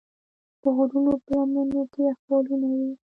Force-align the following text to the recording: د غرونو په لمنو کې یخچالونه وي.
د 0.61 0.63
غرونو 0.75 1.13
په 1.25 1.31
لمنو 1.39 1.81
کې 1.91 1.99
یخچالونه 2.09 2.67
وي. 2.77 2.91